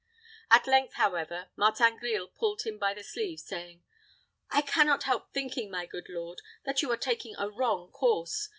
[0.49, 3.83] At length, however, Martin Grille pulled him by the sleeve, saying,
[4.49, 8.49] "I can not help thinking, my good lord, that you are taking a wrong course.